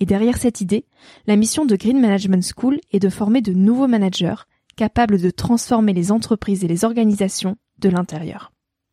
et 0.00 0.06
derrière 0.06 0.38
cette 0.38 0.60
idée, 0.60 0.86
la 1.26 1.36
mission 1.36 1.66
de 1.66 1.76
Green 1.76 2.00
Management 2.00 2.44
School 2.56 2.80
est 2.90 2.98
de 2.98 3.10
former 3.10 3.42
de 3.42 3.52
nouveaux 3.52 3.86
managers 3.86 4.46
capables 4.76 5.20
de 5.20 5.30
transformer 5.30 5.92
les 5.92 6.10
entreprises 6.10 6.64
et 6.64 6.68
les 6.68 6.84
organisations 6.84 7.56
de 7.78 7.90
l'intérieur. 7.90 8.50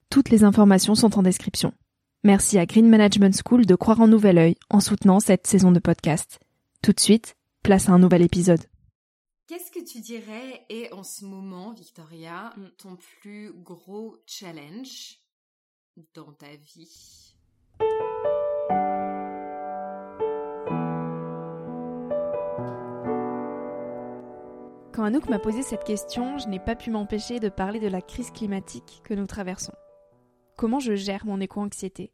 Toutes 0.10 0.30
les 0.30 0.44
informations 0.44 0.96
sont 0.96 1.18
en 1.18 1.24
description. 1.24 1.74
Merci 2.24 2.58
à 2.58 2.66
Green 2.66 2.90
Management 2.90 3.40
School 3.46 3.66
de 3.66 3.76
croire 3.76 4.02
en 4.02 4.08
nouvel 4.08 4.38
œil 4.38 4.56
en 4.70 4.82
soutenant 4.82 5.22
cette 5.22 5.48
saison 5.48 5.72
de 5.72 5.80
podcast. 5.80 6.40
Tout 6.82 6.92
de 6.92 7.00
suite, 7.00 7.36
place 7.64 7.88
à 7.88 7.94
un 7.94 8.00
nouvel 8.00 8.22
épisode. 8.22 8.66
Qu'est-ce 9.48 9.72
que 9.72 9.84
tu 9.84 10.02
dirais 10.02 10.66
est 10.70 10.92
en 10.92 11.04
ce 11.04 11.24
moment, 11.24 11.72
Victoria, 11.72 12.54
ton 12.78 12.98
plus 13.22 13.54
gros 13.54 14.18
challenge 14.26 15.20
dans 16.14 16.34
ta 16.34 16.54
vie? 16.76 17.34
Quand 24.98 25.04
Anouk 25.04 25.30
m'a 25.30 25.38
posé 25.38 25.62
cette 25.62 25.84
question, 25.84 26.40
je 26.40 26.48
n'ai 26.48 26.58
pas 26.58 26.76
pu 26.76 26.90
m'empêcher 26.90 27.40
de 27.40 27.50
parler 27.50 27.80
de 27.80 27.88
la 27.88 28.02
crise 28.02 28.32
climatique 28.32 29.02
que 29.04 29.14
nous 29.14 29.28
traversons. 29.28 29.76
Comment 30.56 30.80
je 30.80 30.96
gère 30.96 31.24
mon 31.24 31.40
éco-anxiété? 31.40 32.12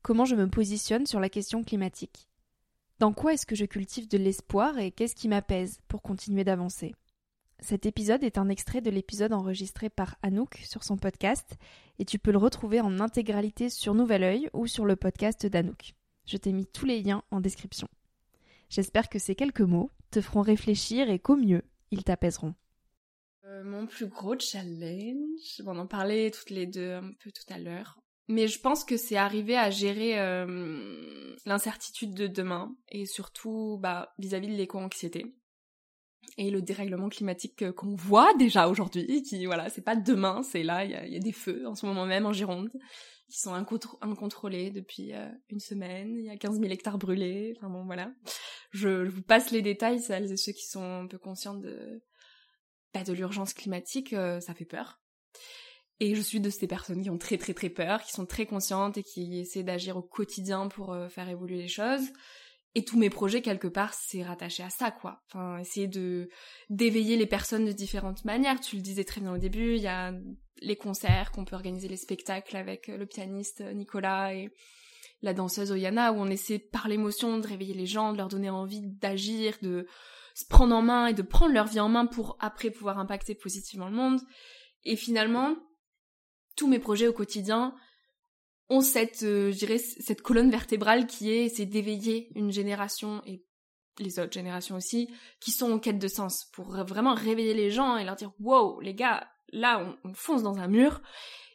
Comment 0.00 0.24
je 0.24 0.34
me 0.34 0.48
positionne 0.48 1.04
sur 1.04 1.20
la 1.20 1.28
question 1.28 1.62
climatique? 1.62 2.30
Dans 3.00 3.12
quoi 3.12 3.34
est-ce 3.34 3.44
que 3.44 3.54
je 3.54 3.66
cultive 3.66 4.08
de 4.08 4.16
l'espoir 4.16 4.78
et 4.78 4.92
qu'est-ce 4.92 5.14
qui 5.14 5.28
m'apaise 5.28 5.80
pour 5.88 6.00
continuer 6.00 6.42
d'avancer? 6.42 6.94
Cet 7.60 7.84
épisode 7.84 8.24
est 8.24 8.38
un 8.38 8.48
extrait 8.48 8.80
de 8.80 8.88
l'épisode 8.88 9.34
enregistré 9.34 9.90
par 9.90 10.16
Anouk 10.22 10.56
sur 10.64 10.84
son 10.84 10.96
podcast 10.96 11.58
et 11.98 12.06
tu 12.06 12.18
peux 12.18 12.32
le 12.32 12.38
retrouver 12.38 12.80
en 12.80 12.98
intégralité 12.98 13.68
sur 13.68 13.92
Nouvel 13.92 14.22
Oeil 14.22 14.48
ou 14.54 14.66
sur 14.66 14.86
le 14.86 14.96
podcast 14.96 15.44
d'Anouk. 15.44 15.92
Je 16.24 16.38
t'ai 16.38 16.52
mis 16.52 16.64
tous 16.64 16.86
les 16.86 17.02
liens 17.02 17.24
en 17.30 17.42
description. 17.42 17.88
J'espère 18.70 19.10
que 19.10 19.18
ces 19.18 19.34
quelques 19.34 19.60
mots 19.60 19.90
te 20.10 20.22
feront 20.22 20.40
réfléchir 20.40 21.10
et 21.10 21.18
qu'au 21.18 21.36
mieux, 21.36 21.62
ils 21.92 22.02
t'apaiseront. 22.02 22.54
Euh, 23.44 23.62
mon 23.62 23.86
plus 23.86 24.06
gros 24.06 24.38
challenge, 24.38 25.62
on 25.66 25.78
en 25.78 25.86
parlait 25.86 26.30
toutes 26.30 26.50
les 26.50 26.66
deux 26.66 26.92
un 26.92 27.12
peu 27.22 27.30
tout 27.30 27.52
à 27.52 27.58
l'heure, 27.58 28.00
mais 28.28 28.48
je 28.48 28.60
pense 28.60 28.84
que 28.84 28.96
c'est 28.96 29.16
arriver 29.16 29.56
à 29.56 29.70
gérer 29.70 30.18
euh, 30.18 31.36
l'incertitude 31.44 32.14
de 32.14 32.26
demain 32.26 32.74
et 32.88 33.04
surtout 33.06 33.78
bah, 33.80 34.12
vis-à-vis 34.18 34.48
de 34.48 34.54
l'éco-anxiété 34.54 35.34
et 36.38 36.50
le 36.50 36.62
dérèglement 36.62 37.08
climatique 37.08 37.70
qu'on 37.72 37.94
voit 37.94 38.32
déjà 38.34 38.68
aujourd'hui, 38.68 39.22
qui 39.22 39.44
voilà, 39.44 39.68
c'est 39.68 39.82
pas 39.82 39.96
demain, 39.96 40.42
c'est 40.42 40.62
là, 40.62 40.84
il 40.84 41.12
y, 41.12 41.16
a, 41.16 41.20
des 41.20 41.32
feux 41.32 41.66
en 41.66 41.74
ce 41.74 41.84
moment 41.84 42.06
même 42.06 42.26
en 42.26 42.32
Gironde 42.32 42.70
qui 43.32 43.40
sont 43.40 43.54
incontrôlés 43.54 44.70
depuis 44.70 45.14
euh, 45.14 45.26
une 45.48 45.58
semaine, 45.58 46.18
il 46.18 46.26
y 46.26 46.30
a 46.30 46.36
15 46.36 46.60
000 46.60 46.70
hectares 46.70 46.98
brûlés, 46.98 47.54
enfin 47.56 47.70
bon 47.70 47.86
voilà. 47.86 48.12
Je, 48.72 49.08
vous 49.08 49.22
passe 49.22 49.50
les 49.50 49.62
détails, 49.62 50.00
celles 50.00 50.30
et 50.30 50.36
ceux 50.36 50.52
qui 50.52 50.66
sont 50.66 50.84
un 50.84 51.06
peu 51.06 51.16
conscients 51.16 51.54
de, 51.54 52.02
bah, 52.92 53.04
de 53.04 53.12
l'urgence 53.14 53.54
climatique, 53.54 54.12
euh, 54.12 54.38
ça 54.40 54.52
fait 54.52 54.66
peur. 54.66 55.00
Et 55.98 56.14
je 56.14 56.20
suis 56.20 56.40
de 56.40 56.50
ces 56.50 56.66
personnes 56.66 57.02
qui 57.02 57.08
ont 57.08 57.16
très 57.16 57.38
très 57.38 57.54
très 57.54 57.70
peur, 57.70 58.02
qui 58.02 58.12
sont 58.12 58.26
très 58.26 58.44
conscientes 58.44 58.98
et 58.98 59.02
qui 59.02 59.40
essaient 59.40 59.62
d'agir 59.62 59.96
au 59.96 60.02
quotidien 60.02 60.68
pour 60.68 60.92
euh, 60.92 61.08
faire 61.08 61.30
évoluer 61.30 61.56
les 61.56 61.68
choses. 61.68 62.12
Et 62.74 62.84
tous 62.84 62.98
mes 62.98 63.10
projets, 63.10 63.40
quelque 63.40 63.68
part, 63.68 63.94
c'est 63.94 64.22
rattaché 64.22 64.62
à 64.62 64.70
ça, 64.70 64.90
quoi. 64.90 65.22
Enfin, 65.28 65.58
essayer 65.58 65.88
de 65.88 66.28
d'éveiller 66.68 67.16
les 67.16 67.26
personnes 67.26 67.64
de 67.64 67.72
différentes 67.72 68.26
manières. 68.26 68.60
Tu 68.60 68.76
le 68.76 68.82
disais 68.82 69.04
très 69.04 69.22
bien 69.22 69.32
au 69.32 69.38
début, 69.38 69.76
il 69.76 69.82
y 69.82 69.88
a 69.88 70.12
les 70.62 70.76
concerts 70.76 71.32
qu'on 71.32 71.44
peut 71.44 71.56
organiser, 71.56 71.88
les 71.88 71.96
spectacles 71.96 72.56
avec 72.56 72.88
le 72.88 73.06
pianiste 73.06 73.60
Nicolas 73.60 74.34
et 74.34 74.50
la 75.22 75.34
danseuse 75.34 75.70
Oyana, 75.70 76.12
où 76.12 76.16
on 76.16 76.26
essaie 76.26 76.58
par 76.58 76.88
l'émotion 76.88 77.38
de 77.38 77.46
réveiller 77.46 77.74
les 77.74 77.86
gens, 77.86 78.12
de 78.12 78.18
leur 78.18 78.28
donner 78.28 78.50
envie 78.50 78.82
d'agir, 78.82 79.56
de 79.62 79.86
se 80.34 80.44
prendre 80.46 80.74
en 80.74 80.82
main 80.82 81.06
et 81.06 81.14
de 81.14 81.22
prendre 81.22 81.52
leur 81.52 81.66
vie 81.66 81.80
en 81.80 81.88
main 81.88 82.06
pour 82.06 82.36
après 82.40 82.70
pouvoir 82.70 82.98
impacter 82.98 83.34
positivement 83.34 83.88
le 83.88 83.94
monde. 83.94 84.20
Et 84.84 84.96
finalement, 84.96 85.54
tous 86.56 86.68
mes 86.68 86.78
projets 86.78 87.06
au 87.06 87.12
quotidien 87.12 87.74
ont 88.68 88.80
cette, 88.80 89.22
euh, 89.22 89.52
je 89.52 89.58
dirais, 89.58 89.78
cette 89.78 90.22
colonne 90.22 90.50
vertébrale 90.50 91.06
qui 91.06 91.30
est, 91.30 91.48
c'est 91.48 91.66
d'éveiller 91.66 92.30
une 92.34 92.50
génération 92.50 93.22
et 93.26 93.44
les 93.98 94.18
autres 94.18 94.32
générations 94.32 94.76
aussi, 94.76 95.08
qui 95.40 95.50
sont 95.50 95.72
en 95.72 95.78
quête 95.78 95.98
de 95.98 96.08
sens, 96.08 96.46
pour 96.52 96.72
vraiment 96.84 97.14
réveiller 97.14 97.54
les 97.54 97.70
gens 97.70 97.96
et 97.96 98.04
leur 98.04 98.16
dire, 98.16 98.32
wow, 98.40 98.80
les 98.80 98.94
gars, 98.94 99.28
là, 99.52 99.96
on, 100.04 100.14
fonce 100.14 100.42
dans 100.42 100.58
un 100.58 100.68
mur, 100.68 101.00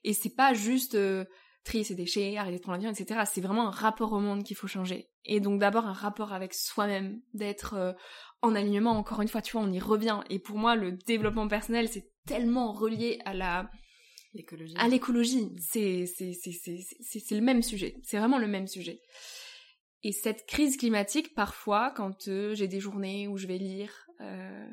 et 0.03 0.13
c'est 0.13 0.35
pas 0.35 0.53
juste 0.53 0.95
euh, 0.95 1.25
trier 1.63 1.83
ses 1.83 1.95
déchets, 1.95 2.37
arrêter 2.37 2.57
de 2.57 2.61
prendre 2.61 2.77
l'avion, 2.77 2.91
etc. 2.91 3.21
C'est 3.31 3.41
vraiment 3.41 3.67
un 3.67 3.71
rapport 3.71 4.13
au 4.13 4.19
monde 4.19 4.43
qu'il 4.43 4.55
faut 4.55 4.67
changer. 4.67 5.09
Et 5.25 5.39
donc 5.39 5.59
d'abord 5.59 5.85
un 5.85 5.93
rapport 5.93 6.33
avec 6.33 6.53
soi-même, 6.53 7.21
d'être 7.33 7.73
euh, 7.73 7.93
en 8.41 8.55
alignement, 8.55 8.91
encore 8.91 9.21
une 9.21 9.27
fois, 9.27 9.41
tu 9.41 9.53
vois, 9.53 9.61
on 9.61 9.71
y 9.71 9.79
revient. 9.79 10.21
Et 10.29 10.39
pour 10.39 10.57
moi, 10.57 10.75
le 10.75 10.93
développement 10.93 11.47
personnel, 11.47 11.89
c'est 11.89 12.11
tellement 12.25 12.71
relié 12.71 13.19
à 13.25 13.33
la... 13.33 13.69
L'écologie. 14.33 14.75
À 14.77 14.87
l'écologie. 14.87 15.49
C'est, 15.59 16.05
c'est, 16.05 16.33
c'est, 16.33 16.51
c'est, 16.51 17.19
c'est 17.19 17.35
le 17.35 17.41
même 17.41 17.63
sujet. 17.63 17.97
C'est 18.03 18.17
vraiment 18.17 18.37
le 18.37 18.47
même 18.47 18.67
sujet. 18.67 19.01
Et 20.07 20.13
cette 20.13 20.45
crise 20.45 20.77
climatique, 20.77 21.35
parfois, 21.35 21.91
quand 21.91 22.29
euh, 22.29 22.55
j'ai 22.55 22.69
des 22.69 22.79
journées 22.79 23.27
où 23.27 23.35
je 23.35 23.45
vais 23.45 23.57
lire 23.57 24.07
euh, 24.21 24.69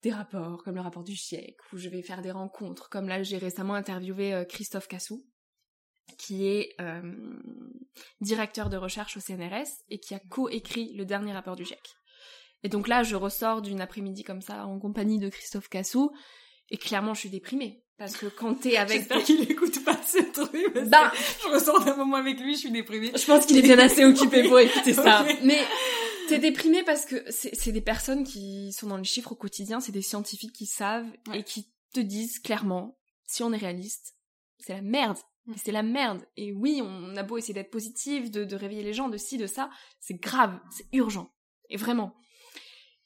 des 0.00 0.10
rapports, 0.10 0.64
comme 0.64 0.76
le 0.76 0.80
rapport 0.80 1.04
du 1.04 1.12
GIEC, 1.12 1.58
où 1.74 1.76
je 1.76 1.90
vais 1.90 2.00
faire 2.00 2.22
des 2.22 2.30
rencontres, 2.30 2.88
comme 2.88 3.06
là, 3.06 3.22
j'ai 3.22 3.36
récemment 3.36 3.74
interviewé 3.74 4.32
euh, 4.32 4.46
Christophe 4.46 4.88
Cassou, 4.88 5.22
qui 6.16 6.46
est 6.46 6.74
directeur 8.22 8.70
de 8.70 8.78
recherche 8.78 9.18
au 9.18 9.20
CNRS 9.20 9.68
et 9.90 10.00
qui 10.00 10.14
a 10.14 10.18
co-écrit 10.18 10.94
le 10.94 11.04
dernier 11.04 11.34
rapport 11.34 11.56
du 11.56 11.66
GIEC. 11.66 11.94
Et 12.62 12.70
donc 12.70 12.88
là, 12.88 13.02
je 13.02 13.16
ressors 13.16 13.60
d'une 13.60 13.82
après-midi 13.82 14.24
comme 14.24 14.40
ça 14.40 14.64
en 14.64 14.78
compagnie 14.78 15.18
de 15.18 15.28
Christophe 15.28 15.68
Cassou 15.68 16.10
et 16.70 16.78
clairement, 16.78 17.12
je 17.12 17.20
suis 17.20 17.30
déprimée. 17.30 17.84
Parce 18.00 18.16
que 18.16 18.24
quand 18.24 18.54
t'es 18.54 18.78
avec... 18.78 19.00
J'espère 19.00 19.22
qu'il 19.22 19.42
écoute 19.42 19.84
pas 19.84 20.00
ce 20.06 20.22
truc. 20.32 20.88
Bah, 20.88 21.12
je 21.42 21.52
ressors 21.52 21.84
d'un 21.84 21.94
moment 21.96 22.16
avec 22.16 22.40
lui, 22.40 22.54
je 22.54 22.60
suis 22.60 22.70
déprimée. 22.70 23.12
Je 23.14 23.26
pense 23.26 23.44
qu'il 23.44 23.58
est 23.58 23.62
bien 23.62 23.78
assez 23.78 24.06
occupé 24.06 24.42
pour 24.48 24.58
écouter 24.58 24.94
ça. 24.94 25.26
Mais 25.44 25.58
t'es 26.26 26.38
déprimée 26.38 26.82
parce 26.82 27.04
que 27.04 27.22
c'est 27.28 27.72
des 27.72 27.82
personnes 27.82 28.24
qui 28.24 28.72
sont 28.72 28.86
dans 28.86 28.96
les 28.96 29.04
chiffres 29.04 29.32
au 29.32 29.34
quotidien, 29.34 29.80
c'est 29.80 29.92
des 29.92 30.00
scientifiques 30.00 30.54
qui 30.54 30.64
savent 30.64 31.04
et 31.34 31.42
qui 31.42 31.70
te 31.92 32.00
disent 32.00 32.38
clairement, 32.38 32.96
si 33.26 33.42
on 33.42 33.52
est 33.52 33.58
réaliste, 33.58 34.14
c'est 34.58 34.72
la 34.72 34.80
merde. 34.80 35.18
C'est 35.62 35.72
la 35.72 35.82
merde. 35.82 36.24
Et 36.38 36.52
oui, 36.52 36.80
on 36.82 37.14
a 37.16 37.22
beau 37.22 37.36
essayer 37.36 37.52
d'être 37.52 37.70
positif, 37.70 38.30
de, 38.30 38.44
de 38.44 38.56
réveiller 38.56 38.82
les 38.82 38.94
gens, 38.94 39.10
de 39.10 39.18
ci, 39.18 39.36
de 39.36 39.46
ça, 39.46 39.68
c'est 40.00 40.18
grave, 40.18 40.58
c'est 40.70 40.86
urgent. 40.94 41.34
Et 41.68 41.76
vraiment. 41.76 42.14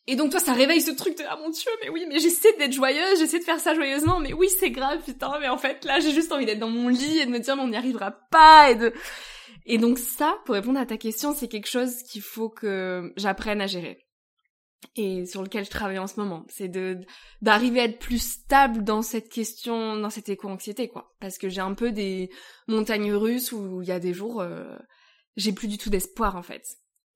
Et 0.06 0.17
donc 0.17 0.31
toi, 0.31 0.41
ça 0.41 0.53
réveille 0.53 0.83
ce 0.83 0.91
truc 0.91 1.17
de 1.17 1.25
ah 1.29 1.37
mon 1.37 1.49
dieu, 1.49 1.71
mais 1.83 1.89
oui, 1.89 2.05
mais 2.09 2.19
j'essaie 2.19 2.55
d'être 2.59 2.73
joyeuse, 2.73 3.19
j'essaie 3.19 3.39
de 3.39 3.45
faire 3.45 3.61
ça 3.61 3.75
joyeusement, 3.75 4.21
mais 4.21 4.35
oui, 4.35 4.49
c'est 4.61 4.71
grave, 4.71 5.01
putain, 5.03 5.39
mais 5.41 5.49
en 5.49 5.56
fait 5.56 5.85
là, 5.85 5.99
j'ai 6.01 6.12
juste 6.12 6.31
envie 6.31 6.45
d'être 6.45 6.59
dans 6.59 6.69
mon 6.69 6.89
lit 6.89 7.19
et 7.19 7.27
de 7.27 7.31
me 7.31 7.39
dire 7.39 7.56
mais 7.56 7.62
on 7.62 7.69
n'y 7.69 7.77
arrivera 7.77 8.11
pas 8.31 8.71
et 8.71 8.75
de 8.75 8.93
et 9.67 9.79
donc 9.79 9.99
ça, 9.99 10.37
pour 10.45 10.55
répondre 10.55 10.79
à 10.79 10.85
ta 10.85 10.99
question, 10.99 11.35
c'est 11.35 11.49
quelque 11.49 11.69
chose 11.71 12.03
qu'il 12.03 12.21
faut 12.21 12.51
que 12.51 13.15
j'apprenne 13.17 13.62
à 13.62 13.67
gérer 13.67 14.05
et 14.97 15.27
sur 15.27 15.43
lequel 15.43 15.65
je 15.65 15.71
travaille 15.71 15.99
en 15.99 16.06
ce 16.06 16.21
moment, 16.21 16.45
c'est 16.49 16.69
de 16.69 17.01
d'arriver 17.43 17.81
à 17.81 17.85
être 17.85 17.99
plus 17.99 18.23
stable 18.23 18.85
dans 18.85 19.03
cette 19.03 19.29
question, 19.29 19.97
dans 19.97 20.11
cette 20.11 20.29
éco-anxiété 20.29 20.89
quoi, 20.89 21.15
parce 21.21 21.39
que 21.39 21.49
j'ai 21.49 21.61
un 21.61 21.75
peu 21.75 21.93
des 21.93 22.31
montagnes 22.69 23.12
russes 23.12 23.53
où 23.53 23.83
il 23.83 23.89
y 23.89 23.93
a 23.93 24.01
des 24.01 24.12
jours 24.12 24.41
euh, 24.41 24.77
j'ai 25.37 25.53
plus 25.53 25.69
du 25.69 25.79
tout 25.79 25.91
d'espoir 25.91 26.37
en 26.37 26.43
fait. 26.43 26.65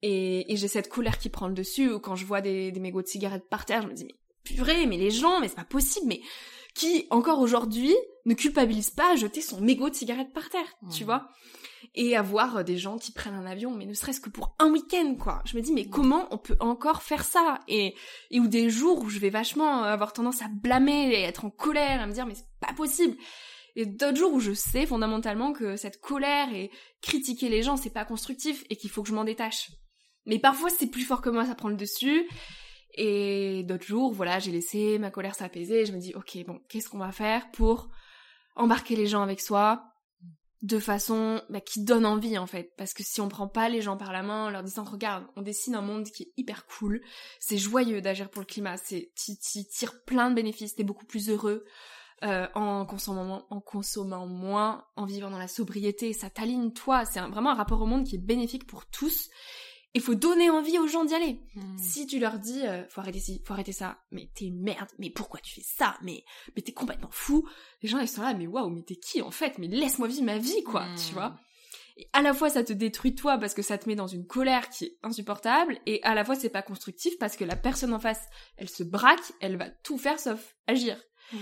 Et, 0.01 0.45
j'ai 0.55 0.67
cette 0.67 0.89
colère 0.89 1.17
qui 1.17 1.29
prend 1.29 1.47
le 1.47 1.53
dessus, 1.53 1.91
ou 1.91 1.99
quand 1.99 2.15
je 2.15 2.25
vois 2.25 2.41
des, 2.41 2.71
des 2.71 2.79
mégots 2.79 3.01
de 3.01 3.07
cigarettes 3.07 3.49
par 3.49 3.65
terre, 3.65 3.81
je 3.81 3.87
me 3.87 3.93
dis, 3.93 4.05
mais 4.05 4.15
purée, 4.43 4.85
mais 4.85 4.97
les 4.97 5.11
gens, 5.11 5.39
mais 5.39 5.47
c'est 5.47 5.55
pas 5.55 5.63
possible, 5.63 6.07
mais 6.07 6.21
qui, 6.73 7.07
encore 7.09 7.39
aujourd'hui, 7.39 7.95
ne 8.25 8.33
culpabilise 8.33 8.91
pas 8.91 9.13
à 9.13 9.15
jeter 9.15 9.41
son 9.41 9.59
mégot 9.59 9.89
de 9.89 9.95
cigarette 9.95 10.33
par 10.33 10.49
terre, 10.49 10.67
tu 10.95 11.03
vois? 11.03 11.29
Et 11.95 12.15
à 12.15 12.21
voir 12.21 12.57
euh, 12.57 12.63
des 12.63 12.77
gens 12.77 12.97
qui 12.97 13.11
prennent 13.11 13.33
un 13.33 13.45
avion, 13.45 13.71
mais 13.71 13.85
ne 13.85 13.93
serait-ce 13.93 14.21
que 14.21 14.29
pour 14.29 14.55
un 14.59 14.69
week-end, 14.69 15.15
quoi. 15.19 15.41
Je 15.45 15.57
me 15.57 15.61
dis, 15.61 15.73
mais 15.73 15.89
comment 15.89 16.27
on 16.31 16.37
peut 16.37 16.57
encore 16.59 17.01
faire 17.01 17.23
ça? 17.23 17.59
Et, 17.67 17.95
et 18.29 18.39
ou 18.39 18.47
des 18.47 18.69
jours 18.69 19.01
où 19.03 19.09
je 19.09 19.19
vais 19.19 19.29
vachement 19.29 19.83
avoir 19.83 20.13
tendance 20.13 20.41
à 20.41 20.47
blâmer 20.47 21.09
et 21.11 21.21
être 21.23 21.45
en 21.45 21.49
colère, 21.49 22.01
à 22.01 22.07
me 22.07 22.13
dire, 22.13 22.25
mais 22.25 22.35
c'est 22.35 22.47
pas 22.59 22.73
possible. 22.73 23.17
Et 23.75 23.85
d'autres 23.85 24.17
jours 24.17 24.33
où 24.33 24.39
je 24.39 24.53
sais 24.53 24.85
fondamentalement 24.85 25.53
que 25.53 25.75
cette 25.75 25.99
colère 25.99 26.53
et 26.53 26.69
critiquer 27.01 27.49
les 27.49 27.63
gens, 27.63 27.77
c'est 27.77 27.89
pas 27.89 28.05
constructif 28.05 28.63
et 28.69 28.75
qu'il 28.75 28.89
faut 28.89 29.03
que 29.03 29.09
je 29.09 29.13
m'en 29.13 29.23
détache. 29.23 29.71
Mais 30.25 30.39
parfois, 30.39 30.69
c'est 30.69 30.87
plus 30.87 31.03
fort 31.03 31.21
que 31.21 31.29
moi, 31.29 31.45
ça 31.45 31.55
prend 31.55 31.69
le 31.69 31.75
dessus. 31.75 32.27
Et 32.95 33.63
d'autres 33.63 33.85
jours, 33.85 34.13
voilà, 34.13 34.39
j'ai 34.39 34.51
laissé 34.51 34.99
ma 34.99 35.11
colère 35.11 35.35
s'apaiser. 35.35 35.85
Je 35.85 35.91
me 35.91 35.99
dis, 35.99 36.13
ok, 36.15 36.37
bon, 36.45 36.59
qu'est-ce 36.69 36.89
qu'on 36.89 36.97
va 36.97 37.11
faire 37.11 37.49
pour 37.51 37.89
embarquer 38.55 38.95
les 38.95 39.07
gens 39.07 39.21
avec 39.21 39.39
soi, 39.39 39.89
de 40.61 40.79
façon 40.79 41.41
bah, 41.49 41.61
qui 41.61 41.83
donne 41.83 42.05
envie 42.05 42.37
en 42.37 42.45
fait 42.45 42.73
parce 42.77 42.93
que 42.93 43.03
si 43.03 43.21
on 43.21 43.29
prend 43.29 43.47
pas 43.47 43.69
les 43.69 43.81
gens 43.81 43.95
par 43.95 44.11
la 44.11 44.23
main 44.23 44.47
en 44.47 44.49
leur 44.49 44.63
disant 44.63 44.83
regarde 44.83 45.25
on 45.37 45.41
dessine 45.41 45.75
un 45.75 45.81
monde 45.81 46.05
qui 46.05 46.23
est 46.23 46.33
hyper 46.35 46.65
cool 46.65 47.01
c'est 47.39 47.57
joyeux 47.57 48.01
d'agir 48.01 48.29
pour 48.29 48.41
le 48.41 48.45
climat 48.45 48.75
c'est 48.75 49.11
tu 49.15 49.37
tires 49.37 50.03
plein 50.03 50.29
de 50.29 50.35
bénéfices 50.35 50.75
t'es 50.75 50.83
beaucoup 50.83 51.05
plus 51.05 51.29
heureux 51.29 51.63
euh, 52.23 52.45
en 52.55 52.85
consommant 52.85 53.45
en 53.49 53.61
consommant 53.61 54.27
moins 54.27 54.83
en 54.97 55.05
vivant 55.05 55.29
dans 55.29 55.37
la 55.37 55.47
sobriété 55.47 56.11
ça 56.11 56.29
t'aligne 56.29 56.73
toi 56.73 57.05
c'est 57.05 57.21
vraiment 57.21 57.51
un 57.51 57.55
rapport 57.55 57.81
au 57.81 57.85
monde 57.85 58.05
qui 58.05 58.15
est 58.15 58.25
bénéfique 58.25 58.67
pour 58.67 58.85
tous 58.85 59.29
il 59.93 60.01
faut 60.01 60.15
donner 60.15 60.49
envie 60.49 60.77
aux 60.77 60.87
gens 60.87 61.05
d'y 61.05 61.15
aller. 61.15 61.39
Hmm. 61.55 61.77
Si 61.77 62.05
tu 62.05 62.19
leur 62.19 62.39
dis 62.39 62.65
euh, 62.65 62.87
faut 62.89 63.01
arrêter 63.01 63.19
ci, 63.19 63.41
faut 63.45 63.53
arrêter 63.53 63.71
ça, 63.71 63.99
mais 64.11 64.29
t'es 64.35 64.45
une 64.45 64.61
merde, 64.61 64.89
mais 64.99 65.09
pourquoi 65.09 65.39
tu 65.39 65.53
fais 65.53 65.65
ça, 65.65 65.97
mais 66.01 66.23
mais 66.55 66.61
t'es 66.61 66.73
complètement 66.73 67.09
fou. 67.11 67.47
Les 67.81 67.89
gens 67.89 67.99
ils 67.99 68.07
sont 68.07 68.21
là 68.21 68.33
mais 68.33 68.47
waouh 68.47 68.69
mais 68.69 68.83
t'es 68.83 68.95
qui 68.95 69.21
en 69.21 69.31
fait, 69.31 69.57
mais 69.57 69.67
laisse-moi 69.67 70.07
vivre 70.07 70.23
ma 70.23 70.37
vie 70.37 70.63
quoi, 70.63 70.85
tu 70.95 71.13
vois? 71.13 71.29
Hmm. 71.29 71.37
Et 71.97 72.09
à 72.13 72.21
la 72.21 72.33
fois 72.33 72.49
ça 72.49 72.63
te 72.63 72.71
détruit 72.71 73.15
toi 73.15 73.37
parce 73.37 73.53
que 73.53 73.61
ça 73.61 73.77
te 73.77 73.89
met 73.89 73.95
dans 73.95 74.07
une 74.07 74.25
colère 74.25 74.69
qui 74.69 74.85
est 74.85 74.97
insupportable 75.03 75.79
et 75.85 76.01
à 76.03 76.13
la 76.15 76.23
fois 76.23 76.35
c'est 76.35 76.49
pas 76.49 76.61
constructif 76.61 77.17
parce 77.19 77.35
que 77.35 77.43
la 77.43 77.55
personne 77.55 77.93
en 77.93 77.99
face 77.99 78.25
elle 78.57 78.69
se 78.69 78.83
braque, 78.83 79.33
elle 79.41 79.57
va 79.57 79.69
tout 79.69 79.97
faire 79.97 80.19
sauf 80.19 80.55
agir. 80.67 80.97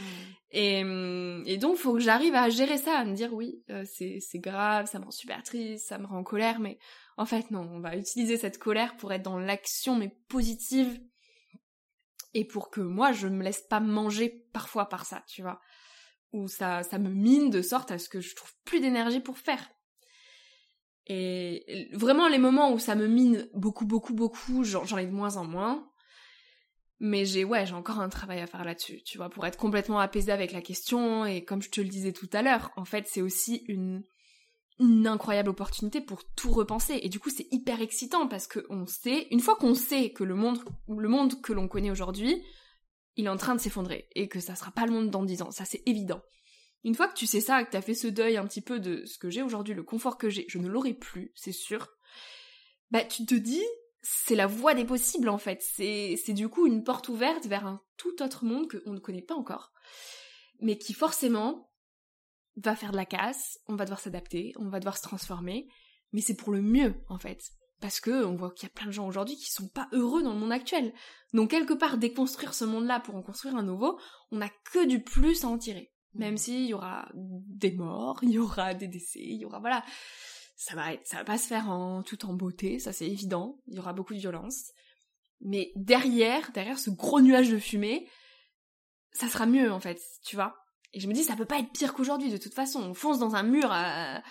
Et, 0.52 0.80
et 0.80 1.58
donc 1.58 1.76
faut 1.76 1.94
que 1.94 2.00
j'arrive 2.00 2.34
à 2.34 2.48
gérer 2.50 2.78
ça, 2.78 2.98
à 2.98 3.04
me 3.04 3.14
dire 3.14 3.34
oui 3.34 3.62
euh, 3.70 3.84
c'est 3.86 4.20
c'est 4.22 4.40
grave, 4.40 4.86
ça 4.90 4.98
me 4.98 5.04
rend 5.04 5.12
super 5.12 5.44
triste, 5.44 5.86
ça 5.86 5.98
me 5.98 6.08
rend 6.08 6.20
en 6.20 6.24
colère 6.24 6.62
mais 6.62 6.80
en 7.18 7.26
fait, 7.26 7.50
non, 7.50 7.68
on 7.72 7.80
va 7.80 7.98
utiliser 7.98 8.38
cette 8.38 8.60
colère 8.60 8.96
pour 8.96 9.12
être 9.12 9.24
dans 9.24 9.40
l'action, 9.40 9.96
mais 9.96 10.16
positive. 10.30 11.02
Et 12.36 12.46
pour 12.46 12.70
que 12.70 12.80
moi, 12.80 13.12
je 13.12 13.28
me 13.28 13.44
laisse 13.44 13.62
pas 13.62 13.80
manger 13.80 14.46
parfois 14.54 14.88
par 14.88 15.06
ça, 15.06 15.24
tu 15.28 15.42
vois. 15.42 15.60
Ou 16.32 16.48
ça, 16.48 16.84
ça 16.84 17.00
me 17.00 17.10
mine 17.10 17.50
de 17.50 17.64
sorte 17.64 17.90
à 17.90 17.98
ce 17.98 18.08
que 18.08 18.22
je 18.22 18.36
trouve 18.36 18.54
plus 18.66 18.80
d'énergie 18.80 19.20
pour 19.20 19.40
faire. 19.40 19.68
Et 21.08 21.90
vraiment, 21.94 22.28
les 22.28 22.38
moments 22.38 22.72
où 22.72 22.78
ça 22.78 22.94
me 22.94 23.08
mine 23.08 23.50
beaucoup, 23.56 23.86
beaucoup, 23.86 24.14
beaucoup, 24.14 24.64
j'en 24.64 24.98
ai 24.98 25.08
de 25.08 25.12
moins 25.12 25.38
en 25.38 25.46
moins. 25.46 25.90
Mais 27.00 27.26
j'ai, 27.26 27.44
ouais, 27.44 27.66
j'ai 27.66 27.76
encore 27.76 28.00
un 28.00 28.10
travail 28.10 28.40
à 28.40 28.48
faire 28.48 28.64
là-dessus, 28.64 29.04
tu 29.04 29.18
vois, 29.18 29.30
pour 29.30 29.46
être 29.46 29.58
complètement 29.58 30.00
apaisée 30.00 30.32
avec 30.32 30.52
la 30.52 30.62
question. 30.62 31.26
Et 31.26 31.44
comme 31.44 31.62
je 31.62 31.70
te 31.70 31.82
le 31.82 31.88
disais 31.88 32.12
tout 32.12 32.30
à 32.34 32.42
l'heure, 32.42 32.72
en 32.76 32.86
fait, 32.86 33.06
c'est 33.08 33.22
aussi 33.22 33.64
une, 33.68 34.04
incroyable 34.80 35.50
opportunité 35.50 36.02
pour 36.02 36.24
tout 36.36 36.52
repenser. 36.52 37.00
Et 37.04 37.10
du 37.10 37.20
coup, 37.20 37.30
c'est 37.30 37.48
hyper 37.52 37.82
excitant 37.82 38.28
parce 38.28 38.48
que 38.48 38.66
on 38.70 38.86
sait, 38.86 39.28
une 39.32 39.40
fois 39.40 39.56
qu'on 39.56 39.76
sait 39.76 40.12
que 40.12 40.24
le 40.24 40.36
monde, 40.36 40.60
le 40.88 41.10
monde 41.10 41.42
que 41.42 41.54
l'on 41.54 41.68
connaît 41.68 41.92
aujourd'hui, 41.92 42.44
il 43.16 43.26
est 43.26 43.30
en 43.30 43.38
train 43.38 43.56
de 43.56 43.60
s'effondrer 43.60 44.08
et 44.16 44.28
que 44.28 44.40
ça 44.40 44.56
sera 44.56 44.72
pas 44.72 44.86
le 44.86 44.92
monde 44.92 45.10
dans 45.10 45.24
dix 45.24 45.42
ans. 45.42 45.52
Ça, 45.52 45.66
c'est 45.66 45.82
évident. 45.86 46.22
Une 46.84 46.96
fois 46.96 47.08
que 47.08 47.16
tu 47.16 47.28
sais 47.28 47.42
ça, 47.42 47.64
que 47.64 47.72
t'as 47.72 47.82
fait 47.82 47.96
ce 47.96 48.08
deuil 48.08 48.38
un 48.38 48.46
petit 48.46 48.62
peu 48.62 48.80
de 48.80 49.06
ce 49.06 49.18
que 49.18 49.30
j'ai 49.30 49.42
aujourd'hui, 49.42 49.74
le 49.74 49.84
confort 49.84 50.18
que 50.18 50.30
j'ai, 50.30 50.46
je 50.48 50.60
ne 50.60 50.68
l'aurai 50.68 50.94
plus, 50.94 51.32
c'est 51.36 51.52
sûr. 51.52 51.90
Bah, 52.92 53.04
tu 53.04 53.26
te 53.26 53.36
dis, 53.36 53.64
c'est 54.10 54.36
la 54.36 54.48
voie 54.48 54.74
des 54.74 54.86
possibles, 54.86 55.30
en 55.30 55.38
fait. 55.38 55.62
C'est, 55.62 56.16
c'est 56.24 56.34
du 56.34 56.48
coup 56.50 56.66
une 56.66 56.84
porte 56.84 57.10
ouverte 57.10 57.46
vers 57.46 57.66
un 57.66 57.82
tout 57.98 58.22
autre 58.22 58.46
monde 58.46 58.68
qu'on 58.70 58.94
ne 58.94 59.00
connaît 59.00 59.22
pas 59.22 59.36
encore. 59.36 59.72
Mais 60.62 60.78
qui 60.78 60.94
forcément 60.94 61.72
va 62.58 62.76
faire 62.76 62.92
de 62.92 62.98
la 62.98 63.06
casse, 63.06 63.60
on 63.68 63.76
va 63.76 63.86
devoir 63.86 64.00
s'adapter, 64.00 64.54
on 64.58 64.70
va 64.70 64.80
devoir 64.80 64.98
se 64.98 65.04
transformer, 65.04 65.68
mais 66.14 66.22
c'est 66.22 66.36
pour 66.36 66.52
le 66.52 66.62
mieux 66.62 66.96
en 67.10 67.20
fait. 67.20 67.52
Parce 67.80 68.00
que 68.00 68.26
on 68.26 68.36
voit 68.36 68.52
qu'il 68.52 68.68
y 68.68 68.72
a 68.72 68.74
plein 68.74 68.88
de 68.88 68.92
gens 68.92 69.08
aujourd'hui 69.08 69.36
qui 69.36 69.52
sont 69.52 69.68
pas 69.68 69.88
heureux 69.92 70.24
dans 70.24 70.34
le 70.34 70.40
monde 70.40 70.52
actuel. 70.52 70.94
Donc 71.34 71.52
quelque 71.52 71.74
part 71.74 71.98
déconstruire 71.98 72.54
ce 72.54 72.66
monde-là 72.66 73.00
pour 73.00 73.16
en 73.16 73.22
construire 73.22 73.56
un 73.56 73.64
nouveau, 73.64 74.00
on 74.32 74.38
n'a 74.38 74.50
que 74.72 74.86
du 74.86 75.04
plus 75.04 75.44
à 75.44 75.48
en 75.48 75.58
tirer. 75.58 75.94
Même 76.16 76.34
mmh. 76.34 76.38
s'il 76.38 76.66
y 76.66 76.74
aura 76.74 77.08
des 77.14 77.72
morts, 77.72 78.20
il 78.24 78.32
y 78.32 78.40
aura 78.40 78.74
des 78.74 78.88
décès, 78.88 79.22
il 79.22 79.42
y 79.42 79.46
aura 79.46 79.60
voilà, 79.60 79.84
ça 80.58 80.76
va 80.76 80.94
être, 80.94 81.06
ça 81.08 81.18
va 81.18 81.24
pas 81.24 81.38
se 81.38 81.48
faire 81.48 81.70
en 81.70 82.04
tout 82.04 82.26
en 82.26 82.34
beauté, 82.34 82.80
ça 82.80 82.92
c'est 82.92 83.08
évident. 83.08 83.62
Il 83.68 83.76
y 83.76 83.80
aura 83.80 83.94
beaucoup 83.94 84.14
de 84.14 84.20
violence, 84.20 84.74
mais 85.40 85.72
derrière, 85.76 86.52
derrière 86.52 86.80
ce 86.80 86.90
gros 86.90 87.22
nuage 87.22 87.50
de 87.50 87.60
fumée, 87.60 88.10
ça 89.12 89.28
sera 89.28 89.46
mieux 89.46 89.72
en 89.72 89.80
fait, 89.80 90.02
tu 90.26 90.36
vois. 90.36 90.58
Et 90.94 91.00
je 91.00 91.08
me 91.08 91.14
dis, 91.14 91.24
ça 91.24 91.36
peut 91.36 91.46
pas 91.46 91.60
être 91.60 91.72
pire 91.72 91.94
qu'aujourd'hui, 91.94 92.32
de 92.32 92.38
toute 92.38 92.54
façon. 92.54 92.82
On 92.82 92.94
fonce 92.94 93.20
dans 93.20 93.36
un 93.36 93.44
mur 93.44 93.70
à, 93.72 94.24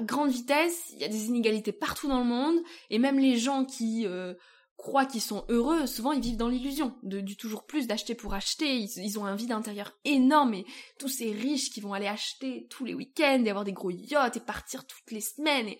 grande 0.00 0.30
vitesse, 0.30 0.90
il 0.92 1.00
y 1.00 1.04
a 1.04 1.08
des 1.08 1.26
inégalités 1.26 1.72
partout 1.72 2.08
dans 2.08 2.20
le 2.20 2.24
monde, 2.24 2.56
et 2.88 2.98
même 2.98 3.18
les 3.18 3.36
gens 3.36 3.64
qui 3.64 4.06
euh, 4.06 4.32
croient 4.76 5.06
qu'ils 5.06 5.20
sont 5.20 5.44
heureux, 5.48 5.86
souvent 5.86 6.12
ils 6.12 6.20
vivent 6.20 6.36
dans 6.36 6.48
l'illusion 6.48 6.96
du 7.02 7.36
toujours 7.36 7.64
plus, 7.64 7.86
d'acheter 7.86 8.14
pour 8.14 8.34
acheter, 8.34 8.76
ils, 8.76 9.18
ont 9.18 9.24
un 9.24 9.36
vide 9.36 9.52
intérieur 9.52 9.92
énorme, 10.04 10.54
et 10.54 10.66
tous 10.98 11.08
ces 11.08 11.32
riches 11.32 11.70
qui 11.70 11.80
vont 11.80 11.94
aller 11.94 12.06
acheter 12.06 12.66
tous 12.68 12.84
les 12.84 12.94
week-ends, 12.94 13.42
et 13.44 13.50
avoir 13.50 13.64
des 13.64 13.72
gros 13.72 13.90
yachts, 13.90 14.36
et 14.36 14.40
partir 14.40 14.86
toutes 14.86 15.10
les 15.10 15.20
semaines, 15.20 15.68
et... 15.68 15.78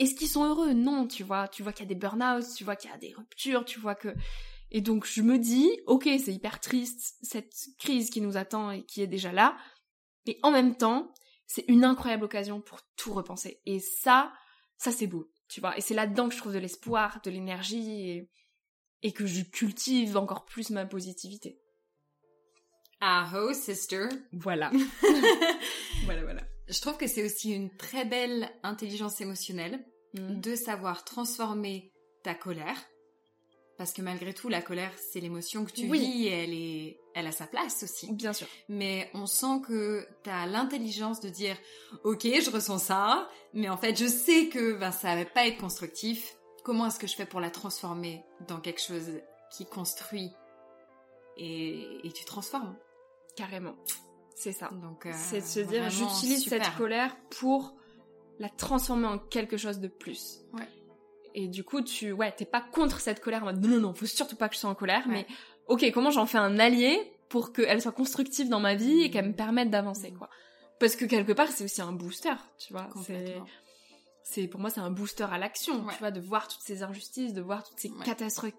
Est-ce 0.00 0.16
qu'ils 0.16 0.28
sont 0.28 0.42
heureux? 0.42 0.72
Non, 0.72 1.06
tu 1.06 1.22
vois. 1.22 1.46
Tu 1.46 1.62
vois 1.62 1.72
qu'il 1.72 1.84
y 1.84 1.86
a 1.86 1.94
des 1.94 1.94
burn-out, 1.94 2.44
tu 2.56 2.64
vois 2.64 2.74
qu'il 2.74 2.90
y 2.90 2.92
a 2.92 2.98
des 2.98 3.14
ruptures, 3.14 3.64
tu 3.64 3.78
vois 3.78 3.94
que 3.94 4.12
et 4.74 4.80
donc 4.80 5.06
je 5.06 5.22
me 5.22 5.38
dis, 5.38 5.70
ok, 5.86 6.08
c'est 6.18 6.32
hyper 6.32 6.58
triste, 6.58 7.16
cette 7.22 7.54
crise 7.78 8.10
qui 8.10 8.20
nous 8.20 8.36
attend 8.36 8.72
et 8.72 8.84
qui 8.84 9.02
est 9.02 9.06
déjà 9.06 9.30
là, 9.30 9.56
et 10.26 10.40
en 10.42 10.50
même 10.50 10.76
temps, 10.76 11.14
c'est 11.46 11.64
une 11.68 11.84
incroyable 11.84 12.24
occasion 12.24 12.60
pour 12.60 12.80
tout 12.96 13.12
repenser. 13.12 13.60
Et 13.66 13.78
ça, 13.78 14.32
ça 14.76 14.90
c'est 14.90 15.06
beau, 15.06 15.30
tu 15.54 15.60
vois. 15.60 15.78
Et 15.78 15.80
c'est 15.80 15.94
là-dedans 15.94 16.28
que 16.28 16.34
je 16.34 16.40
trouve 16.40 16.52
de 16.52 16.58
l'espoir, 16.58 17.20
de 17.22 17.30
l'énergie, 17.30 18.10
et, 18.10 18.28
et 19.02 19.12
que 19.12 19.24
je 19.24 19.42
cultive 19.42 20.16
encore 20.16 20.46
plus 20.46 20.70
ma 20.70 20.84
positivité. 20.84 21.60
Ah 23.00 23.30
oh, 23.36 23.52
sister. 23.52 24.08
Voilà. 24.32 24.72
voilà, 26.06 26.24
voilà. 26.24 26.42
Je 26.66 26.80
trouve 26.80 26.96
que 26.96 27.06
c'est 27.06 27.24
aussi 27.24 27.52
une 27.52 27.70
très 27.76 28.04
belle 28.04 28.50
intelligence 28.64 29.20
émotionnelle 29.20 29.86
mm. 30.14 30.40
de 30.40 30.56
savoir 30.56 31.04
transformer 31.04 31.92
ta 32.24 32.34
colère 32.34 32.84
parce 33.76 33.92
que 33.92 34.02
malgré 34.02 34.32
tout, 34.32 34.48
la 34.48 34.62
colère, 34.62 34.92
c'est 34.96 35.20
l'émotion 35.20 35.64
que 35.64 35.72
tu 35.72 35.90
vis 35.90 36.26
et 36.26 36.30
elle 36.30 36.52
est, 36.52 37.00
elle 37.14 37.26
a 37.26 37.32
sa 37.32 37.46
place 37.46 37.82
aussi. 37.82 38.12
Bien 38.12 38.32
sûr. 38.32 38.46
Mais 38.68 39.10
on 39.14 39.26
sent 39.26 39.62
que 39.66 40.06
tu 40.22 40.30
as 40.30 40.46
l'intelligence 40.46 41.20
de 41.20 41.28
dire, 41.28 41.56
ok, 42.04 42.22
je 42.22 42.50
ressens 42.50 42.78
ça, 42.78 43.28
mais 43.52 43.68
en 43.68 43.76
fait, 43.76 43.98
je 43.98 44.06
sais 44.06 44.48
que 44.48 44.74
ben, 44.74 44.92
ça 44.92 45.16
va 45.16 45.24
pas 45.24 45.46
être 45.46 45.58
constructif. 45.58 46.36
Comment 46.62 46.86
est-ce 46.86 46.98
que 46.98 47.06
je 47.06 47.14
fais 47.14 47.26
pour 47.26 47.40
la 47.40 47.50
transformer 47.50 48.24
dans 48.48 48.60
quelque 48.60 48.80
chose 48.80 49.10
qui 49.50 49.66
construit 49.66 50.30
et, 51.36 52.06
et 52.06 52.12
tu 52.12 52.24
transformes? 52.24 52.76
Carrément. 53.36 53.74
C'est 54.36 54.52
ça. 54.52 54.68
Donc, 54.70 55.06
euh, 55.06 55.12
c'est 55.14 55.40
de 55.40 55.46
se 55.46 55.60
dire, 55.60 55.90
j'utilise 55.90 56.48
cette 56.48 56.74
colère 56.76 57.16
pour 57.30 57.74
la 58.38 58.48
transformer 58.48 59.06
en 59.06 59.18
quelque 59.18 59.56
chose 59.56 59.78
de 59.78 59.88
plus. 59.88 60.40
Ouais. 60.52 60.68
Et 61.34 61.48
du 61.48 61.64
coup, 61.64 61.82
tu, 61.82 62.12
ouais, 62.12 62.32
t'es 62.32 62.44
pas 62.44 62.60
contre 62.60 63.00
cette 63.00 63.20
colère 63.20 63.42
en 63.42 63.46
mode 63.46 63.60
non, 63.60 63.68
non, 63.68 63.80
non, 63.80 63.94
faut 63.94 64.06
surtout 64.06 64.36
pas 64.36 64.48
que 64.48 64.54
je 64.54 64.60
sois 64.60 64.70
en 64.70 64.74
colère, 64.74 65.08
mais 65.08 65.26
ok, 65.66 65.90
comment 65.92 66.10
j'en 66.10 66.26
fais 66.26 66.38
un 66.38 66.58
allié 66.58 67.00
pour 67.28 67.52
qu'elle 67.52 67.82
soit 67.82 67.92
constructive 67.92 68.48
dans 68.48 68.60
ma 68.60 68.76
vie 68.76 69.02
et 69.02 69.10
qu'elle 69.10 69.28
me 69.28 69.34
permette 69.34 69.70
d'avancer, 69.70 70.12
quoi. 70.12 70.30
Parce 70.78 70.96
que 70.96 71.04
quelque 71.04 71.32
part, 71.32 71.48
c'est 71.48 71.64
aussi 71.64 71.82
un 71.82 71.92
booster, 71.92 72.34
tu 72.58 72.72
vois. 72.72 72.88
C'est, 74.22 74.48
pour 74.48 74.60
moi, 74.60 74.70
c'est 74.70 74.80
un 74.80 74.90
booster 74.90 75.26
à 75.30 75.36
l'action, 75.36 75.84
tu 75.86 75.98
vois, 75.98 76.10
de 76.10 76.20
voir 76.20 76.48
toutes 76.48 76.62
ces 76.62 76.82
injustices, 76.82 77.34
de 77.34 77.42
voir 77.42 77.62
toutes 77.62 77.78
ces 77.78 77.90
catastrophes, 78.04 78.54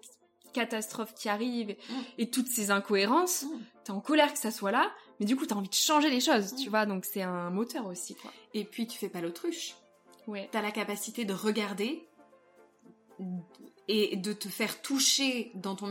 catastrophes 0.52 1.14
qui 1.14 1.28
arrivent 1.28 1.76
et, 2.18 2.26
mm. 2.26 2.30
toutes 2.30 2.48
ces 2.48 2.70
incohérences. 2.70 3.44
Mm. 3.44 3.60
T'es 3.84 3.90
en 3.90 4.00
colère 4.00 4.32
que 4.32 4.38
ça 4.38 4.50
soit 4.50 4.70
là, 4.70 4.90
mais 5.18 5.26
du 5.26 5.36
coup, 5.36 5.46
t'as 5.46 5.56
envie 5.56 5.68
de 5.68 5.74
changer 5.74 6.08
les 6.08 6.20
choses, 6.20 6.54
tu 6.54 6.68
mm. 6.68 6.70
vois, 6.70 6.86
donc 6.86 7.04
c'est 7.04 7.22
un 7.22 7.50
moteur 7.50 7.86
aussi, 7.86 8.14
quoi. 8.14 8.32
Et 8.54 8.64
puis, 8.64 8.86
tu 8.86 8.98
fais 8.98 9.08
pas 9.08 9.20
l'autruche. 9.20 9.74
Ouais. 10.26 10.48
T'as 10.52 10.62
la 10.62 10.70
capacité 10.70 11.24
de 11.24 11.34
regarder 11.34 12.06
et 13.88 14.16
de 14.16 14.32
te 14.32 14.48
faire 14.48 14.82
toucher 14.82 15.52
dans 15.54 15.76
ton 15.76 15.88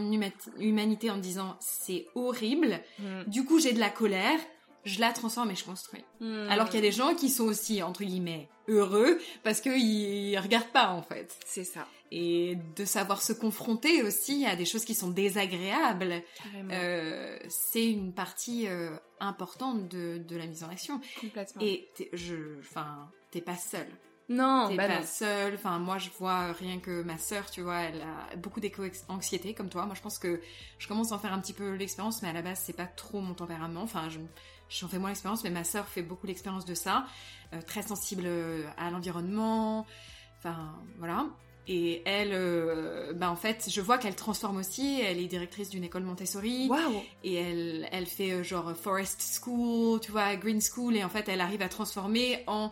humanité 0.59 1.09
en 1.09 1.17
disant 1.17 1.57
c'est 1.59 2.07
horrible. 2.15 2.81
Mm. 2.99 3.23
Du 3.27 3.45
coup, 3.45 3.59
j'ai 3.59 3.73
de 3.73 3.79
la 3.79 3.89
colère 3.89 4.39
je 4.85 4.99
la 4.99 5.11
transforme 5.11 5.51
et 5.51 5.55
je 5.55 5.65
construis. 5.65 6.03
Hmm. 6.19 6.47
Alors 6.49 6.67
qu'il 6.67 6.75
y 6.75 6.83
a 6.83 6.89
des 6.89 6.91
gens 6.91 7.15
qui 7.15 7.29
sont 7.29 7.45
aussi, 7.45 7.81
entre 7.81 8.03
guillemets, 8.03 8.47
heureux 8.67 9.19
parce 9.43 9.59
qu'ils 9.59 10.37
regardent 10.39 10.71
pas, 10.71 10.89
en 10.89 11.01
fait. 11.01 11.35
C'est 11.45 11.63
ça, 11.63 11.87
Et 12.11 12.57
de 12.75 12.85
savoir 12.85 13.21
se 13.21 13.33
confronter 13.33 14.03
aussi 14.03 14.45
à 14.45 14.55
des 14.55 14.65
choses 14.65 14.85
qui 14.85 14.93
sont 14.93 15.09
désagréables, 15.09 16.21
euh, 16.71 17.37
c'est 17.49 17.89
une 17.89 18.13
partie 18.13 18.67
euh, 18.67 18.95
importante 19.19 19.87
de, 19.87 20.19
de 20.19 20.37
la 20.37 20.45
mise 20.45 20.63
en 20.63 20.69
action. 20.69 21.01
Complètement. 21.19 21.61
Et 21.63 21.89
je, 22.13 22.59
enfin, 22.59 23.09
t'es 23.31 23.41
pas 23.41 23.57
seule. 23.57 23.89
Non, 24.27 24.67
T'es 24.69 24.75
bah 24.75 24.87
pas 24.87 24.99
non. 24.99 25.05
seule. 25.05 25.55
Enfin, 25.55 25.77
moi, 25.79 25.97
je 25.97 26.09
vois 26.17 26.51
rien 26.53 26.79
que 26.79 27.03
ma 27.03 27.17
sœur, 27.17 27.49
tu 27.51 27.61
vois, 27.61 27.79
elle 27.81 28.01
a 28.01 28.35
beaucoup 28.37 28.59
d'éco-anxiété 28.59 29.53
comme 29.53 29.69
toi. 29.69 29.85
Moi, 29.85 29.95
je 29.95 30.01
pense 30.01 30.17
que 30.17 30.41
je 30.79 30.87
commence 30.87 31.11
à 31.11 31.15
en 31.15 31.19
faire 31.19 31.33
un 31.33 31.39
petit 31.39 31.53
peu 31.53 31.75
l'expérience, 31.75 32.21
mais 32.21 32.29
à 32.29 32.33
la 32.33 32.41
base, 32.41 32.61
c'est 32.65 32.75
pas 32.75 32.87
trop 32.87 33.21
mon 33.21 33.33
tempérament. 33.33 33.83
Enfin, 33.83 34.09
je, 34.09 34.19
j'en 34.69 34.87
fais 34.87 34.97
moins 34.99 35.09
l'expérience, 35.09 35.43
mais 35.43 35.51
ma 35.51 35.63
sœur 35.63 35.87
fait 35.87 36.01
beaucoup 36.01 36.27
l'expérience 36.27 36.65
de 36.65 36.73
ça. 36.73 37.05
Euh, 37.53 37.61
très 37.61 37.83
sensible 37.83 38.23
euh, 38.25 38.63
à 38.77 38.89
l'environnement. 38.89 39.85
Enfin, 40.39 40.73
voilà. 40.97 41.27
Et 41.67 42.03
elle, 42.05 42.29
euh, 42.33 43.13
bah 43.13 43.31
en 43.31 43.35
fait, 43.35 43.67
je 43.71 43.81
vois 43.81 43.97
qu'elle 43.97 44.15
transforme 44.15 44.57
aussi. 44.57 45.01
Elle 45.01 45.17
est 45.19 45.25
directrice 45.25 45.69
d'une 45.69 45.83
école 45.83 46.03
Montessori 46.03 46.67
Waouh 46.69 47.01
et 47.23 47.33
elle, 47.35 47.89
elle 47.91 48.05
fait 48.05 48.31
euh, 48.31 48.43
genre 48.43 48.75
forest 48.75 49.39
school, 49.41 49.99
tu 49.99 50.11
vois, 50.11 50.35
green 50.35 50.61
school, 50.61 50.95
et 50.95 51.03
en 51.03 51.09
fait, 51.09 51.27
elle 51.27 51.41
arrive 51.41 51.63
à 51.63 51.69
transformer 51.69 52.43
en, 52.45 52.71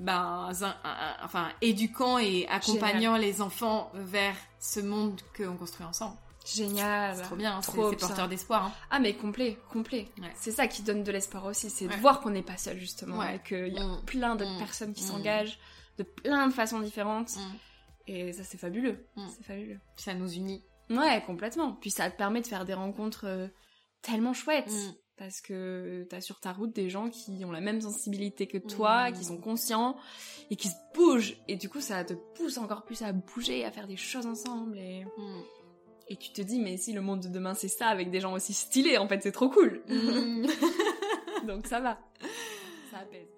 ben, 0.00 0.48
un- 0.50 0.64
un- 0.64 0.74
un- 0.84 1.16
enfin, 1.24 1.48
éduquant 1.60 2.18
et 2.18 2.46
accompagnant 2.48 3.16
les 3.16 3.40
enfants 3.42 3.90
vers 3.94 4.34
ce 4.58 4.80
monde 4.80 5.20
qu'on 5.36 5.56
construit 5.56 5.86
ensemble. 5.86 6.16
Génial. 6.44 7.14
C'est 7.16 7.22
trop 7.22 7.36
bien, 7.36 7.56
hein, 7.56 7.62
c'est 7.62 7.72
porteur 7.98 8.26
d'espoir. 8.28 8.64
hein. 8.66 8.72
Ah 8.90 8.98
mais 8.98 9.14
complet, 9.14 9.58
complet. 9.70 10.08
Ouais. 10.18 10.32
C'est 10.34 10.50
ça 10.50 10.66
qui 10.66 10.82
donne 10.82 11.04
de 11.04 11.12
l'espoir 11.12 11.44
aussi, 11.44 11.68
c'est 11.70 11.86
de 11.86 11.94
voir 11.96 12.20
qu'on 12.20 12.30
n'est 12.30 12.42
pas 12.42 12.56
seul 12.56 12.78
justement, 12.78 13.18
Ouais. 13.18 13.36
et 13.36 13.38
qu'il 13.46 13.74
y 13.74 13.78
a 13.78 13.84
Mm. 13.86 14.02
plein 14.06 14.36
d'autres 14.36 14.54
Mm. 14.56 14.58
personnes 14.58 14.94
qui 14.94 15.04
Mm. 15.04 15.06
s'engagent 15.06 15.58
de 15.98 16.02
plein 16.02 16.48
de 16.48 16.52
façons 16.52 16.80
différentes. 16.80 17.36
Mm. 17.36 17.52
Et 18.06 18.32
ça 18.32 18.42
c'est 18.42 18.58
fabuleux, 18.58 19.06
c'est 19.36 19.44
fabuleux. 19.44 19.78
Ça 19.96 20.14
nous 20.14 20.32
unit. 20.32 20.64
Ouais, 20.88 21.22
complètement. 21.26 21.72
Puis 21.74 21.90
ça 21.90 22.10
te 22.10 22.16
permet 22.16 22.40
de 22.40 22.46
faire 22.48 22.64
des 22.64 22.74
rencontres 22.74 23.26
euh, 23.26 23.46
tellement 24.02 24.32
chouettes. 24.32 24.72
Parce 25.20 25.42
que 25.42 26.06
t'as 26.08 26.22
sur 26.22 26.40
ta 26.40 26.50
route 26.50 26.74
des 26.74 26.88
gens 26.88 27.10
qui 27.10 27.44
ont 27.44 27.52
la 27.52 27.60
même 27.60 27.82
sensibilité 27.82 28.46
que 28.46 28.56
toi, 28.56 29.10
Mm. 29.10 29.12
qui 29.12 29.24
sont 29.26 29.36
conscients 29.36 29.96
et 30.50 30.56
qui 30.56 30.68
se 30.68 30.74
bougent. 30.94 31.36
Et 31.46 31.56
du 31.56 31.68
coup, 31.68 31.82
ça 31.82 32.02
te 32.04 32.14
pousse 32.14 32.56
encore 32.56 32.84
plus 32.86 33.02
à 33.02 33.12
bouger, 33.12 33.66
à 33.66 33.70
faire 33.70 33.86
des 33.86 33.98
choses 33.98 34.24
ensemble. 34.26 34.78
Et, 34.78 35.04
Mm. 35.04 35.42
et 36.08 36.16
tu 36.16 36.32
te 36.32 36.40
dis, 36.40 36.58
mais 36.58 36.78
si 36.78 36.94
le 36.94 37.02
monde 37.02 37.20
de 37.20 37.28
demain 37.28 37.52
c'est 37.52 37.68
ça, 37.68 37.88
avec 37.88 38.10
des 38.10 38.20
gens 38.20 38.32
aussi 38.32 38.54
stylés, 38.54 38.96
en 38.96 39.06
fait, 39.08 39.22
c'est 39.22 39.30
trop 39.32 39.50
cool. 39.50 39.82
Mm. 39.88 40.46
Donc 41.46 41.66
ça 41.66 41.80
va. 41.80 41.98
Ça 42.90 43.00
apaise. 43.00 43.28